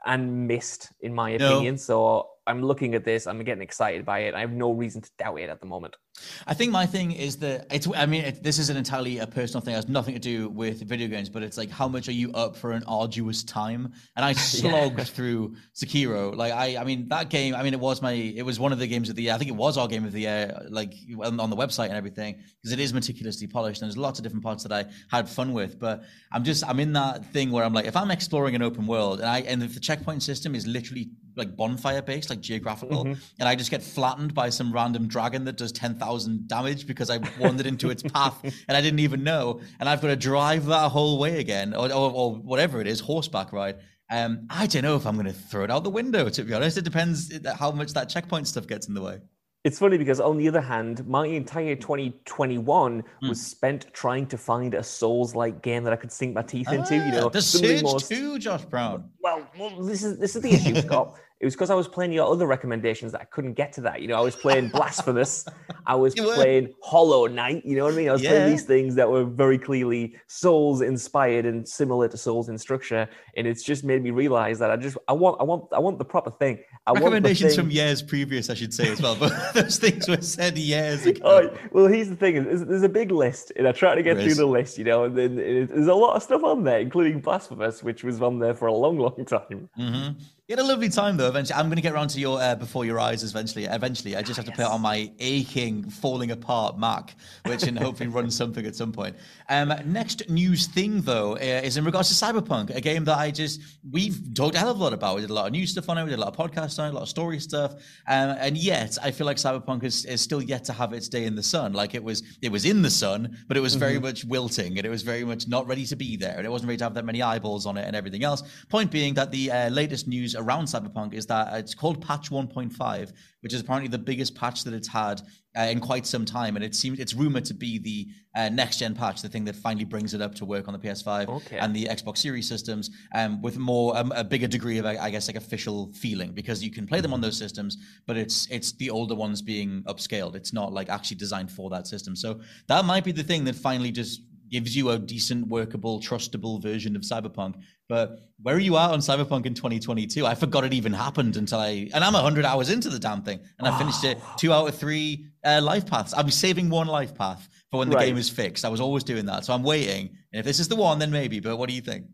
[0.05, 1.75] and missed, in my opinion.
[1.75, 1.79] No.
[1.79, 4.35] So I'm looking at this, I'm getting excited by it.
[4.35, 5.97] I have no reason to doubt it at the moment.
[6.47, 7.89] I think my thing is that it's.
[7.95, 9.75] I mean, it, this is an entirely a personal thing.
[9.75, 12.33] It has nothing to do with video games, but it's like how much are you
[12.33, 13.93] up for an arduous time?
[14.17, 15.05] And I slogged yeah.
[15.05, 16.35] through Sekiro.
[16.35, 17.55] Like I, I mean, that game.
[17.55, 18.13] I mean, it was my.
[18.13, 19.35] It was one of the games of the year.
[19.35, 20.67] I think it was our game of the year.
[20.69, 23.83] Like on, on the website and everything, because it is meticulously polished.
[23.83, 25.79] And there's lots of different parts that I had fun with.
[25.79, 26.67] But I'm just.
[26.69, 29.41] I'm in that thing where I'm like, if I'm exploring an open world, and I
[29.41, 33.21] and if the checkpoint system is literally like bonfire based, like geographical, mm-hmm.
[33.39, 36.08] and I just get flattened by some random dragon that does ten thousand
[36.47, 40.09] damage because I wandered into its path and I didn't even know, and I've got
[40.09, 43.77] to drive that whole way again, or, or, or whatever it is, horseback ride.
[44.11, 46.29] Um, I don't know if I'm going to throw it out the window.
[46.29, 49.21] To be honest, it depends how much that checkpoint stuff gets in the way.
[49.65, 53.29] It's funny because on the other hand, my entire 2021 mm.
[53.29, 56.99] was spent trying to find a Souls-like game that I could sink my teeth into.
[56.99, 58.09] Ah, you know, the Surge.
[58.09, 59.11] 2, Josh Brown.
[59.21, 61.19] Well, well, this is this is the issue, Scott.
[61.41, 64.03] It was because I was playing your other recommendations that I couldn't get to that.
[64.03, 65.47] You know, I was playing Blasphemous,
[65.87, 67.65] I was playing Hollow Knight.
[67.65, 68.09] You know what I mean?
[68.09, 68.31] I was yeah.
[68.31, 73.09] playing these things that were very clearly Souls inspired and similar to Souls in structure,
[73.37, 75.99] and it's just made me realize that I just I want I want I want
[75.99, 76.59] the proper thing.
[76.89, 77.67] I recommendations thing...
[77.67, 81.21] from years previous, I should say as well, but those things were said years ago.
[81.25, 84.15] Oh, well, here's the thing: is there's a big list, and I try to get
[84.15, 84.39] there through is.
[84.39, 84.77] the list.
[84.77, 88.21] You know, and then there's a lot of stuff on there, including Blasphemous, which was
[88.21, 89.69] on there for a long, long time.
[89.79, 90.19] Mm-hmm.
[90.49, 91.29] You had a lovely time though.
[91.29, 93.23] Eventually, I'm going to get around to your uh, before your eyes.
[93.23, 94.57] Eventually, eventually, I just have to yes.
[94.57, 98.91] put it on my aching, falling apart Mac, which can hopefully run something at some
[98.91, 99.15] point.
[99.51, 103.31] Um, next news thing though uh, is in regards to Cyberpunk, a game that I
[103.31, 105.17] just we've talked a hell of a lot about.
[105.17, 106.05] We did a lot of news stuff on it.
[106.05, 107.75] We did a lot of podcasts on it, a lot of story stuff,
[108.07, 111.27] um, and yet I feel like Cyberpunk is, is still yet to have its day
[111.27, 111.75] in the sun.
[111.75, 114.05] Like it was, it was in the sun, but it was very mm-hmm.
[114.05, 116.69] much wilting, and it was very much not ready to be there, and it wasn't
[116.69, 118.43] ready to have that many eyeballs on it and everything else.
[118.71, 123.13] Point being that the uh, latest news around Cyberpunk is that it's called Patch 1.5,
[123.41, 125.21] which is apparently the biggest patch that it's had
[125.59, 128.79] uh, in quite some time, and it seems it's rumored to be the uh, next
[128.79, 131.59] gen patch, the thing that finally brings it up to work on the PS5 okay.
[131.59, 135.29] and the Xbox Series systems, um, with more um, a bigger degree of I guess
[135.29, 138.91] like official feeling because you can play them on those systems, but it's it's the
[138.91, 140.37] older ones being upscaled.
[140.37, 142.15] It's not like actually designed for that system.
[142.15, 146.63] So that might be the thing that finally just gives you a decent, workable, trustable
[146.63, 147.55] version of Cyberpunk.
[147.89, 150.27] But where are you at on Cyberpunk in 2022?
[150.27, 153.41] I forgot it even happened until I, and I'm 100 hours into the damn thing,
[153.59, 156.13] and I finished it two out of three uh, life paths.
[156.17, 158.07] I'm saving one life path for when the Right.
[158.07, 158.65] game is fixed.
[158.65, 160.11] I was always doing that, so I'm waiting.
[160.33, 161.41] And if this is the one, then maybe.
[161.41, 162.07] But what do you think?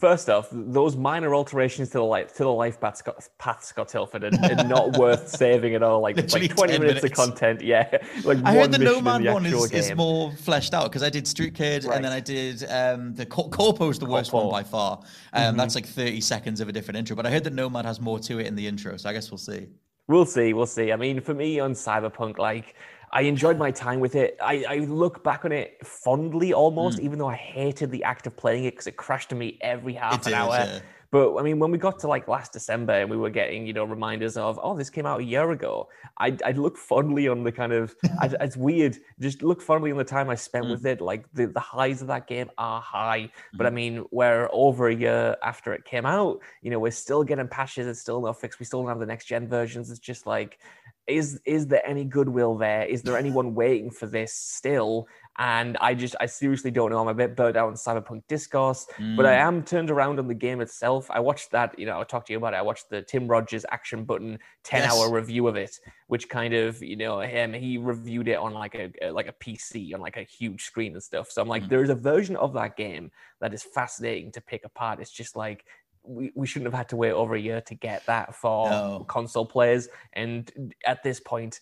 [0.00, 3.88] First off, those minor alterations to the life to the life paths got, paths got
[3.88, 6.00] Tailford and, and not worth saving at all.
[6.00, 7.20] Like, Literally like 20 minutes, minutes.
[7.20, 7.60] of content.
[7.60, 7.98] Yeah.
[8.24, 11.10] Like I heard the mission Nomad the one is, is more fleshed out because I
[11.10, 14.48] did Street Kid and then I did um, the Cor- Corpo's the worst Corpo.
[14.48, 15.02] one by far.
[15.34, 17.14] Um, That's like 30 seconds of a different intro.
[17.14, 19.30] But I heard that Nomad has more to it in the intro, so I guess
[19.30, 19.68] we'll see.
[20.08, 20.92] We'll see, we'll see.
[20.92, 22.74] I mean, for me on Cyberpunk, like
[23.12, 24.36] I enjoyed my time with it.
[24.40, 27.02] I, I look back on it fondly almost, Mm.
[27.04, 29.94] even though I hated the act of playing it because it crashed to me every
[29.94, 30.54] half It an is, hour.
[30.56, 30.78] yeah.
[31.12, 33.72] But I mean, when we got to like last December and we were getting, you
[33.72, 37.42] know, reminders of, oh, this came out a year ago, I'd, I'd look fondly on
[37.42, 40.70] the kind of, I'd, it's weird, just look fondly on the time I spent Mm.
[40.70, 41.00] with it.
[41.00, 43.28] Like the, the highs of that game are high.
[43.54, 43.66] But Mm-hmm.
[43.66, 47.48] I mean, we're over a year after it came out, you know, we're still getting
[47.48, 48.60] patches, it's still not fixed.
[48.60, 49.90] We still don't have the next gen versions.
[49.90, 50.60] It's just like,
[51.06, 52.84] is is there any goodwill there?
[52.84, 55.08] Is there anyone waiting for this still?
[55.38, 56.98] And I just, I seriously don't know.
[56.98, 58.86] I'm a bit burnt out on Cyberpunk discourse,
[59.16, 59.40] but I mm.
[59.40, 61.06] am turned around on the game itself.
[61.08, 62.58] I watched that, you know, I talked to you about it.
[62.58, 64.92] I watched the Tim Rogers Action Button 10 Yes.
[64.92, 68.74] hour review of it, which kind of, you know, him, he reviewed it on like
[68.74, 71.30] a, like a PC on like a huge screen and stuff.
[71.30, 71.68] So I'm like, mm.
[71.70, 73.10] there's a version of that game
[73.40, 75.00] that is fascinating to pick apart.
[75.00, 75.64] It's just like,
[76.02, 79.04] we, we shouldn't have had to wait over a year to get that for No.
[79.08, 79.88] console players.
[80.12, 80.50] And
[80.86, 81.60] at this point,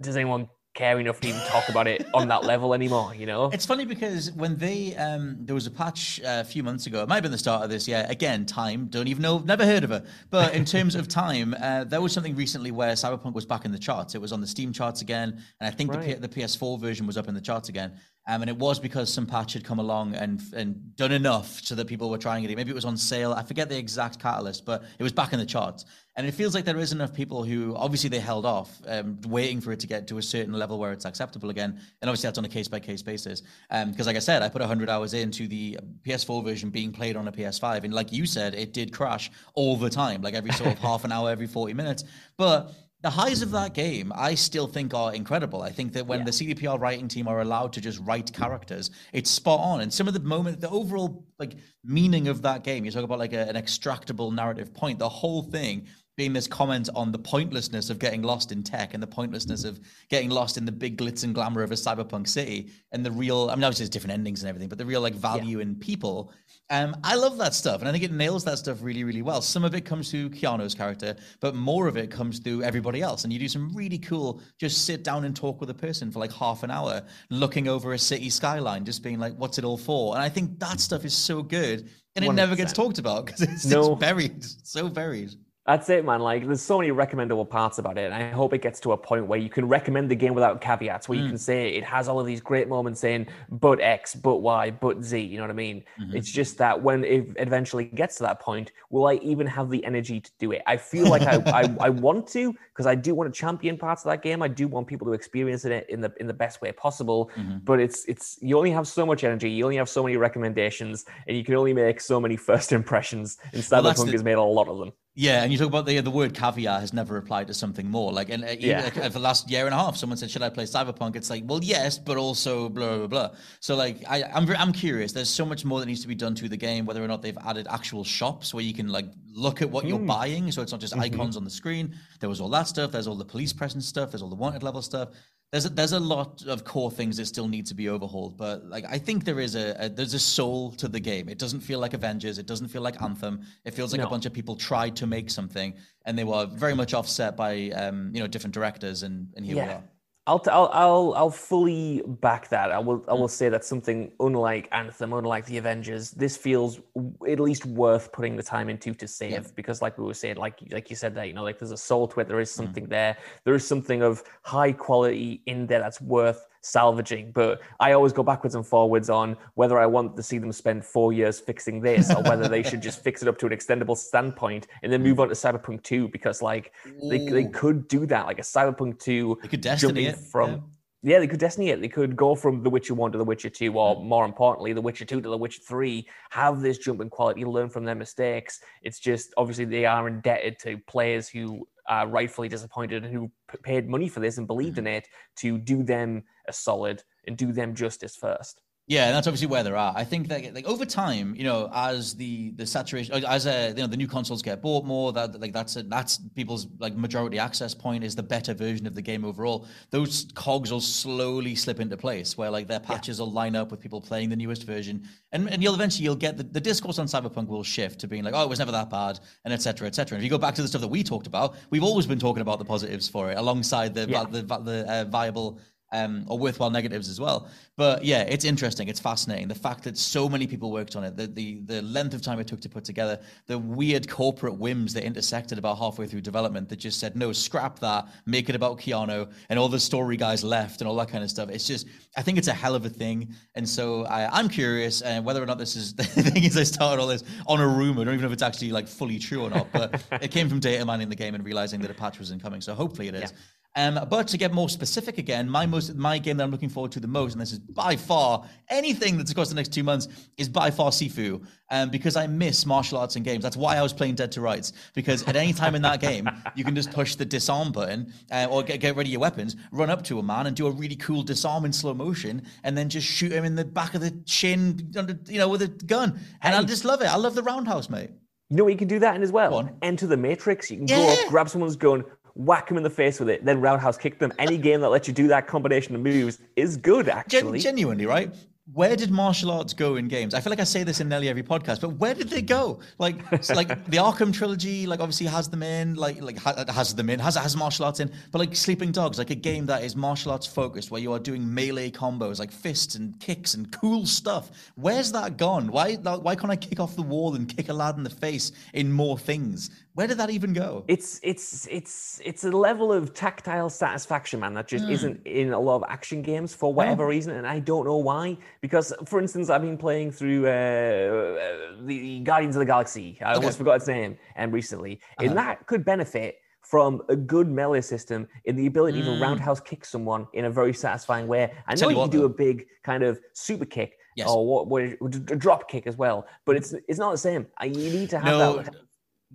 [0.00, 3.14] does anyone care enough to even talk about it on that level anymore?
[3.14, 6.62] You know, It's funny because when they um, there was a patch uh, a few
[6.62, 7.02] months ago.
[7.02, 7.86] It might have been the start of this.
[7.86, 8.06] year.
[8.08, 8.86] again, time.
[8.86, 9.38] Don't even know.
[9.40, 10.04] Never heard of her.
[10.30, 13.72] But in terms of time, uh, there was something recently where Cyberpunk was back in
[13.72, 14.14] the charts.
[14.14, 17.06] It was on the Steam charts again, and I think the, P- the PS4 version
[17.06, 17.98] was up in the charts again.
[18.28, 21.74] Um, and it was because some patch had come along and and done enough so
[21.74, 22.56] that people were trying it.
[22.56, 23.32] Maybe it was on sale.
[23.32, 25.84] I forget the exact catalyst, but it was back in the charts.
[26.14, 29.60] And it feels like there is enough people who obviously they held off, um, waiting
[29.60, 31.80] for it to get to a certain level where it's acceptable again.
[32.00, 33.42] And obviously that's on a case by case basis.
[33.70, 37.28] Because like I said, I put 100 hours into the PS4 version being played on
[37.28, 40.70] a PS5, and like you said, it did crash all the time, like every sort
[40.70, 42.04] of half an hour, every 40 minutes.
[42.36, 45.62] But the highs of that game, I still think are incredible.
[45.62, 49.28] I think that when the CDPR writing team are allowed to just write characters, it's
[49.28, 49.80] spot on.
[49.80, 53.18] And some of the moment, the overall like meaning of that game, you talk about
[53.18, 55.00] like a, an extractable narrative point.
[55.00, 59.02] The whole thing being this comment on the pointlessness of getting lost in tech and
[59.02, 62.70] the pointlessness of getting lost in the big glitz and glamour of a cyberpunk city
[62.92, 65.14] and the real i mean obviously there's different endings and everything but the real like
[65.14, 66.32] value in people.
[66.70, 69.40] Um i love that stuff and i think it nails that stuff really really well.
[69.40, 73.24] Some of it comes through keanu's character but more of it comes through everybody else.
[73.24, 76.18] And you do some really cool just sit down and talk with a person for
[76.18, 79.78] like half an hour looking over a city skyline just being like what's it all
[79.78, 80.14] for?
[80.14, 83.40] And i think that stuff is so good and it never gets talked about because
[83.40, 83.92] it's, No.
[83.92, 84.44] it's buried.
[84.64, 85.30] So buried
[85.64, 86.20] That's it, man.
[86.20, 88.96] Like, there's so many recommendable parts about it, and I hope it gets to a
[88.96, 91.28] point where you can recommend the game without caveats, where you mm.
[91.28, 95.04] can say it has all of these great moments saying, but X, but Y, but
[95.04, 95.20] Z.
[95.20, 95.84] You know what I mean?
[96.00, 96.16] Mm-hmm.
[96.16, 99.84] It's just that when it eventually gets to that point, will I even have the
[99.84, 100.62] energy to do it?
[100.66, 104.04] I feel like I, I, I want to because I do want to champion parts
[104.04, 104.42] of that game.
[104.42, 107.30] I do want people to experience it in the in the best way possible.
[107.36, 107.58] Mm-hmm.
[107.58, 111.04] But it's it's you only have so much energy, you only have so many recommendations,
[111.28, 113.38] and you can only make so many first impressions.
[113.52, 114.92] And Well, Cyberpunk the- has made a lot of them.
[115.14, 118.12] Yeah, and you talk about the the word caviar has never applied to something more.
[118.12, 118.84] Like, and uh, Yeah.
[118.84, 121.16] like, uh, for the last year and a half, someone said, "Should I play Cyberpunk?"
[121.16, 123.30] It's like, well, yes, but also blah blah blah.
[123.60, 125.12] So, like, I, I'm I'm curious.
[125.12, 126.86] There's so much more that needs to be done to the game.
[126.86, 129.98] Whether or not they've added actual shops where you can like look at what you're
[129.98, 130.06] hmm.
[130.06, 131.02] buying, so it's not just mm-hmm.
[131.02, 131.94] icons on the screen.
[132.20, 132.92] There was all that stuff.
[132.92, 134.12] There's all the police presence stuff.
[134.12, 135.10] There's all the wanted level stuff.
[135.52, 138.64] There's a, there's a lot of core things that still need to be overhauled, but
[138.64, 141.28] like I think there is a, a there's a soul to the game.
[141.28, 142.38] It doesn't feel like Avengers.
[142.38, 143.42] It doesn't feel like Anthem.
[143.66, 145.74] It feels like a bunch of people tried to make something,
[146.06, 149.56] and they were very much offset by um, you know different directors, and and here
[149.56, 149.84] we are.
[150.24, 152.70] I'll, t- I'll I'll I'll fully back that.
[152.70, 153.20] I will I hmm.
[153.20, 158.12] will say that something unlike Anthem, unlike the Avengers, this feels w- at least worth
[158.12, 161.16] putting the time into to save because, like we were saying, like like you said,
[161.16, 162.28] that you know, like there's a soul to it.
[162.28, 162.64] There is hmm.
[162.64, 163.16] something there.
[163.44, 167.32] There is something of high quality in there that's worth salvaging.
[167.32, 170.84] But I always go backwards and forwards on whether I want to see them spend
[170.84, 173.96] four years fixing this or whether they should just fix it up to an extendable
[173.96, 176.72] standpoint and then move on to Cyberpunk 2 because like
[177.10, 180.50] they, they could do that like a Cyberpunk 2 They could Destiny jumping it, from
[180.50, 180.58] yeah.
[181.02, 181.18] Yeah.
[181.18, 181.80] they could Destiny it.
[181.80, 184.04] They could go from The Witcher 1 to The Witcher 2, or Mm.
[184.04, 187.68] more importantly, The Witcher 2 to The Witcher 3, have this jump in quality, learn
[187.68, 188.60] from their mistakes.
[188.82, 193.30] It's just obviously they are indebted to players who are rightfully disappointed and who
[193.62, 194.86] paid money for this and believed Mm-hmm.
[194.86, 198.60] in it to do them a solid and do them justice first.
[198.88, 199.96] Yeah, and that's obviously where they're at.
[199.96, 203.82] I think that like over time, you know, as the the saturation, as uh, you
[203.82, 207.38] know, the new consoles get bought more, that like that's a, that's people's like majority
[207.38, 209.68] access point is the better version of the game overall.
[209.90, 213.24] Those cogs will slowly slip into place where like their patches yeah.
[213.24, 216.36] will line up with people playing the newest version, and and you'll eventually you'll get
[216.36, 218.90] the, the discourse on Cyberpunk will shift to being like, oh, it was never that
[218.90, 219.86] bad, and etc.
[219.86, 220.16] etc.
[220.16, 222.18] And if you go back to the stuff that we talked about, we've always been
[222.18, 224.24] talking about the positives for it alongside the yeah.
[224.24, 225.60] the, the, the uh, viable
[225.92, 227.48] um, or worthwhile negatives as well.
[227.76, 228.88] But yeah, it's interesting.
[228.88, 229.48] It's fascinating.
[229.48, 232.40] The fact that so many people worked on it, the, the, the length of time
[232.40, 236.68] it took to put together, the weird corporate whims that intersected about halfway through development
[236.68, 240.42] that just said, no, scrap that, make it about Keanu, and all the story guys
[240.42, 241.48] left and all that kind of stuff.
[241.50, 243.34] It's just, I think it's a hell of a thing.
[243.54, 246.64] And so I, am curious uh, whether or not this is, the thing is, I
[246.64, 248.02] started all this on a rumor.
[248.02, 250.48] I don't even know if it's actually like fully true or not, but it came
[250.48, 252.60] from data mining the game and realizing that a patch was incoming.
[252.60, 253.30] So hopefully it is.
[253.30, 253.36] Yeah.
[253.74, 256.92] Um, but to get more specific again, my most my game that I'm looking forward
[256.92, 260.08] to the most, and this is by far anything that's across the next two months,
[260.36, 261.44] is by far Sifu.
[261.70, 263.42] Um, because I miss martial arts and games.
[263.42, 264.74] That's why I was playing Dead to Rights.
[264.92, 268.46] Because at any time in that game, you can just push the disarm button uh,
[268.50, 270.96] or get, get ready your weapons, run up to a man and do a really
[270.96, 274.10] cool disarm in slow motion, and then just shoot him in the back of the
[274.26, 274.92] chin,
[275.26, 276.20] you know, with a gun.
[276.42, 276.60] And hey.
[276.60, 277.06] I just love it.
[277.06, 278.10] I love the roundhouse, mate.
[278.50, 279.66] You know what you can do that in as well?
[279.80, 280.70] Enter the Matrix.
[280.70, 280.96] You can yeah.
[280.96, 284.18] go up, grab someone's gun, whack him in the face with it, then roundhouse kick
[284.18, 284.32] them.
[284.38, 287.58] Any game that lets you do that combination of moves is good, actually.
[287.58, 288.32] Gen- genuinely, right?
[288.74, 290.34] where did martial arts go in games?
[290.34, 292.78] I feel like I say this in nearly every podcast, but where did they go?
[292.98, 293.16] Like,
[293.50, 297.34] like the Arkham trilogy, like obviously has them in, like like has them in, has
[297.34, 300.46] has martial arts in, but like Sleeping Dogs, like a game that is martial arts
[300.46, 304.50] focused, where you are doing melee combos, like fists and kicks and cool stuff.
[304.76, 305.66] Where's that gone?
[305.66, 308.52] Why why can't I kick off the wall and kick a lad in the face
[308.74, 309.70] in more things?
[309.94, 310.84] Where did that even go?
[310.88, 314.90] It's it's it's it's a level of tactile satisfaction, man, that just mm.
[314.90, 318.38] isn't in a lot of action games for whatever reason, and I don't know why.
[318.62, 323.18] Because, for instance, I've been playing through uh, the Guardians of the Galaxy.
[323.20, 323.34] I okay.
[323.34, 325.28] almost forgot its name, and recently, uh-huh.
[325.28, 329.04] and that could benefit from a good melee system in the ability mm.
[329.04, 331.52] to roundhouse kick someone in a very satisfying way.
[331.66, 334.26] I know you, can do a big kind of super kick yes.
[334.26, 337.46] or what, what, a drop kick as well, but it's it's not the same.
[337.62, 338.74] You need to have no, that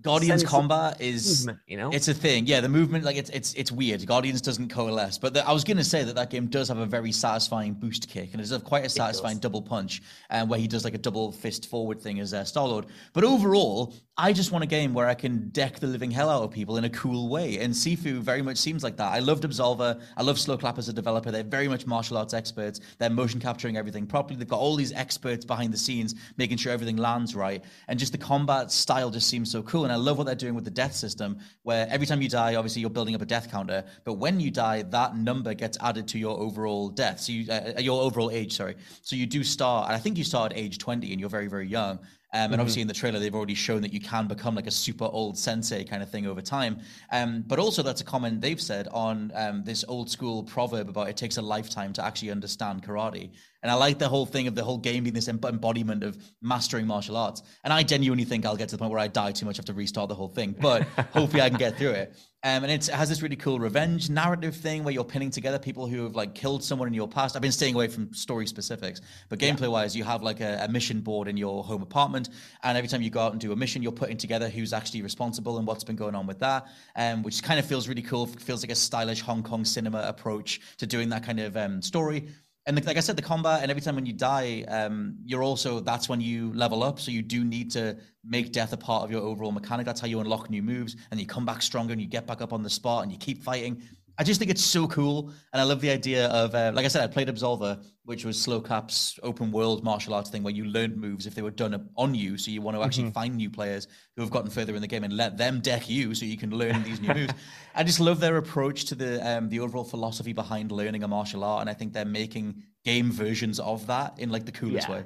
[0.02, 2.46] Guardians combat is movement, you know it's a thing.
[2.46, 4.06] Yeah, the movement like it's it's it's weird.
[4.06, 6.78] Guardians doesn't coalesce, but the, I was going to say that that game does have
[6.78, 10.44] a very satisfying boost kick and it does have quite a satisfying double punch, and
[10.44, 12.86] um, where he does like a double fist forward thing as uh, Star Lord.
[13.14, 16.44] But overall, I just want a game where I can deck the living hell out
[16.44, 19.12] of people in a cool way, and Sifu very much seems like that.
[19.12, 20.00] I loved Absolver.
[20.16, 21.32] I love Sloclap as a developer.
[21.32, 22.80] They're very much martial arts experts.
[23.00, 24.38] They're motion capturing everything properly.
[24.38, 28.12] They've got all these experts behind the scenes making sure everything lands right, and just
[28.12, 29.87] the combat style just seems so cool.
[29.88, 32.56] And I love what they're doing with the death system, where every time you die,
[32.56, 36.08] obviously you're building up a death counter, but when you die, that number gets added
[36.10, 37.22] to your overall death.
[37.22, 38.76] So you, uh, uh your overall age, sorry.
[39.02, 41.48] So you do start, and I think you start at age 20 and you're very,
[41.48, 42.00] very young.
[42.34, 42.60] Um, and mm-hmm.
[42.60, 45.38] obviously in the trailer they've already shown that you can become like a super old
[45.38, 46.82] sensei kind of thing over time.
[47.14, 51.08] Um, but also that's a comment they've said on um, this old school proverb about
[51.08, 53.32] it takes a lifetime to actually understand karate.
[53.64, 56.86] And I like the whole thing of the whole game being this embodiment of mastering
[56.86, 57.42] martial arts.
[57.64, 59.66] And I genuinely think I'll get to the point where I die too much, have
[59.66, 60.56] to restart the whole thing.
[60.60, 62.16] But hopefully I can get through it.
[62.44, 65.88] Um, and it has this really cool revenge narrative thing where you're pinning together people
[65.88, 67.36] who have like killed someone in your past.
[67.36, 69.68] I've been staying away from story specifics, but gameplay yeah.
[69.68, 72.30] wise, you have like a, a, mission board in your home apartment,
[72.64, 75.02] and every time you go out and do a mission, you're putting together who's actually
[75.02, 78.28] responsible and what's been going on with that, um, which kind of feels really cool.
[78.28, 82.30] Feels like a stylish Hong Kong cinema approach to doing that kind of um, story
[82.68, 85.42] and the, like I said, the combat and every time when you die, um, you're
[85.42, 87.00] also that's when you level up.
[87.00, 89.86] So you do need to make death a part of your overall mechanic.
[89.86, 92.42] That's how you unlock new moves, and you come back stronger, and you get back
[92.42, 93.82] up on the spot, and you keep fighting.
[94.20, 96.88] I just think it's so cool, and I love the idea of, uh, like I
[96.88, 100.98] said, I played Absolver, which was Sloclap's open world martial arts thing, where you learned
[100.98, 102.36] moves if they were done on you.
[102.38, 103.12] So you want to actually mm-hmm.
[103.12, 106.16] find new players who have gotten further in the game and let them deck you,
[106.16, 107.34] so you can learn these new moves.
[107.76, 111.44] I just love their approach to the um, the overall philosophy behind learning a martial
[111.44, 114.96] art, and I think they're making game versions of that in like the coolest yeah.
[114.96, 115.04] way.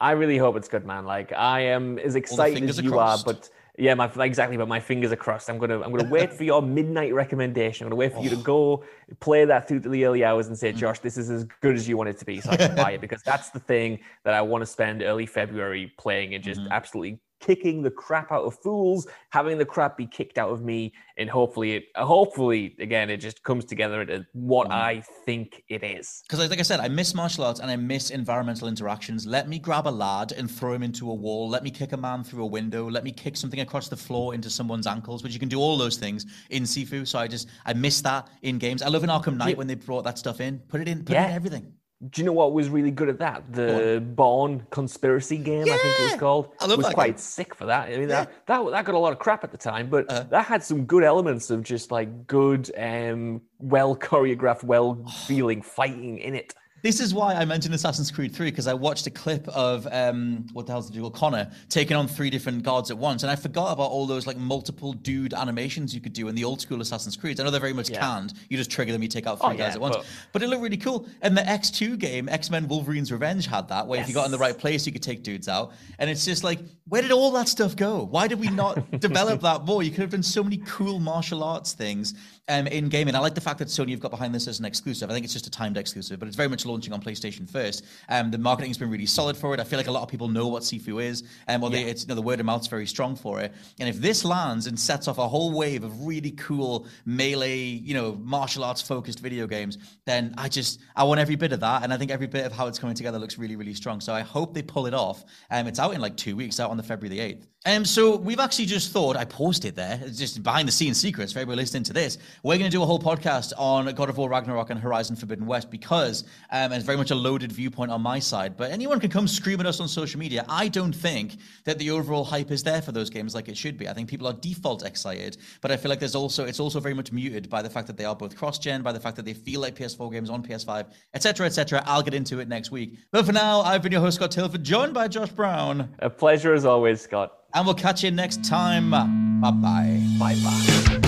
[0.00, 1.04] I really hope it's good, man.
[1.04, 4.56] Like I am as excited as you are, but yeah, my exactly.
[4.56, 5.48] But my fingers are crossed.
[5.48, 7.86] I'm gonna I'm gonna wait for your midnight recommendation.
[7.86, 8.22] I'm gonna wait for oh.
[8.22, 8.84] you to go
[9.20, 10.72] play that through the early hours and say.
[10.72, 12.92] Josh, this is as good as you want it to be, so I can buy
[12.92, 16.60] it because that's the thing that I want to spend early February playing and just
[16.60, 16.72] mm-hmm.
[16.72, 20.92] absolutely kicking the crap out of fools, having the crap be kicked out of me,
[21.16, 24.72] and hopefully, it, hopefully, again, it just comes together into what mm.
[24.72, 26.22] I think it is.
[26.28, 29.26] Because, like I said, I miss martial arts and I miss environmental interactions.
[29.26, 31.48] Let me grab a lad and throw him into a wall.
[31.48, 32.88] Let me kick a man through a window.
[32.88, 35.22] Let me kick something across the floor into someone's ankles.
[35.22, 37.06] But you can do all those things in Sifu.
[37.06, 38.82] So I just I miss that in games.
[38.82, 39.56] I love in Arkham Knight yeah.
[39.56, 40.58] when they brought that stuff in.
[40.68, 41.04] Put it in.
[41.04, 41.24] Put yeah.
[41.24, 41.72] it in everything
[42.10, 43.52] Do you know what was really good at that?
[43.52, 46.52] The Bourne conspiracy game, I think it was called.
[46.60, 47.18] I love was that quite game.
[47.18, 47.88] sick for that.
[47.88, 48.24] I mean, Yeah.
[48.24, 50.24] that, that that got a lot of crap at the time, but Uh-huh.
[50.30, 56.18] that had some good elements of just like good, um, well choreographed, well feeling fighting
[56.18, 56.54] in it.
[56.80, 60.46] This is why I mentioned Assassin's Creed 3 because I watched a clip of um,
[60.52, 63.36] what the hell's the dual Connor taking on three different guards at once, and I
[63.36, 66.80] forgot about all those like multiple dude animations you could do in the old school
[66.80, 67.40] Assassin's Creed.
[67.40, 67.98] I know they're very much Yeah.
[67.98, 68.34] canned.
[68.48, 70.42] You just trigger them, you take out three Oh, guys yeah, at once, but- but
[70.42, 71.06] it looked really cool.
[71.20, 74.30] And the X2 game, X Men Wolverine's Revenge, had that where if you got in
[74.30, 77.32] the right place, you could take dudes out, and it's just like, where did all
[77.32, 78.04] that stuff go?
[78.04, 79.82] Why did we not develop that more?
[79.82, 82.14] You could have done so many cool martial arts things
[82.48, 83.14] um, in gaming.
[83.14, 85.10] I like the fact that Sony have got behind this as an exclusive.
[85.10, 87.84] I think it's just a timed exclusive, but it's very much launching on PlayStation first.
[88.08, 89.60] Um, the marketing's been really solid for it.
[89.60, 92.02] I feel like a lot of people know what Sifu is, and well, they, it's
[92.02, 93.52] you know the word of mouth's very strong for it.
[93.78, 97.94] And if this lands and sets off a whole wave of really cool melee, you
[97.94, 101.82] know, martial arts focused video games, then I just I want every bit of that,
[101.82, 104.00] and I think every bit of how it's coming together looks really really strong.
[104.00, 105.24] So I hope they pull it off.
[105.50, 107.48] Um, it's out in like two weeks, out on the February the eighth.
[107.66, 110.00] Um, so we've actually just thought I paused it there.
[110.02, 112.16] It's just behind the scenes secrets for everybody listening to this.
[112.42, 115.46] We're going to do a whole podcast on God of War Ragnarok and Horizon Forbidden
[115.46, 118.56] West because um, it's very much a loaded viewpoint on my side.
[118.56, 120.44] But anyone can come scream at us on social media.
[120.48, 123.76] I don't think that the overall hype is there for those games like it should
[123.76, 123.88] be.
[123.88, 126.94] I think people are default excited, but I feel like there's also it's also very
[126.94, 129.34] much muted by the fact that they are both cross-gen, by the fact that they
[129.34, 131.82] feel like PS4 games on PS5, etc., etc.
[131.86, 132.98] I'll get into it next week.
[133.10, 135.94] But for now, I've been your host Scott Tailford, joined by Josh Brown.
[135.98, 137.32] A pleasure as always, Scott.
[137.54, 138.90] And we'll catch you next time.
[138.90, 140.02] Bye bye.
[140.18, 141.07] Bye bye.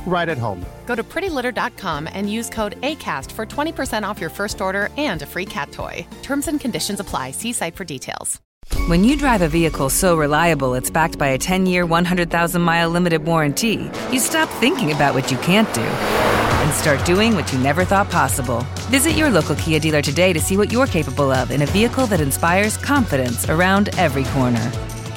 [0.05, 0.65] right at home.
[0.85, 5.25] Go to prettylitter.com and use code ACAST for 20% off your first order and a
[5.25, 6.05] free cat toy.
[6.21, 7.31] Terms and conditions apply.
[7.31, 8.41] See site for details.
[8.87, 12.89] When you drive a vehicle so reliable it's backed by a 10 year, 100,000 mile
[12.89, 17.59] limited warranty, you stop thinking about what you can't do and start doing what you
[17.59, 18.61] never thought possible.
[18.89, 22.05] Visit your local Kia dealer today to see what you're capable of in a vehicle
[22.07, 24.71] that inspires confidence around every corner.